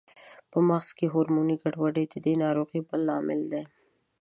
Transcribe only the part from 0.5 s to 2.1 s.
په مغز کې هورموني ګډوډۍ